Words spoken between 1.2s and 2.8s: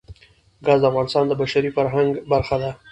د بشري فرهنګ برخه ده.